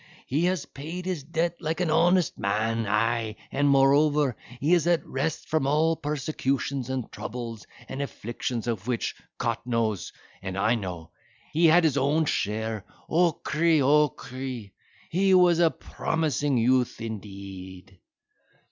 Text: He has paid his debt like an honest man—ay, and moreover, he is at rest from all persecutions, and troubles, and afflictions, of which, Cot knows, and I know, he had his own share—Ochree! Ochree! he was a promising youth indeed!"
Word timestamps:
He 0.25 0.45
has 0.45 0.65
paid 0.65 1.05
his 1.05 1.21
debt 1.21 1.57
like 1.61 1.79
an 1.79 1.91
honest 1.91 2.35
man—ay, 2.35 3.35
and 3.51 3.69
moreover, 3.69 4.35
he 4.59 4.73
is 4.73 4.87
at 4.87 5.05
rest 5.05 5.47
from 5.47 5.67
all 5.67 5.95
persecutions, 5.95 6.89
and 6.89 7.11
troubles, 7.11 7.67
and 7.87 8.01
afflictions, 8.01 8.65
of 8.65 8.87
which, 8.87 9.13
Cot 9.37 9.67
knows, 9.67 10.11
and 10.41 10.57
I 10.57 10.73
know, 10.73 11.11
he 11.53 11.67
had 11.67 11.83
his 11.83 11.97
own 11.97 12.25
share—Ochree! 12.25 13.77
Ochree! 13.81 14.71
he 15.11 15.33
was 15.35 15.59
a 15.59 15.69
promising 15.69 16.57
youth 16.57 16.99
indeed!" 16.99 17.99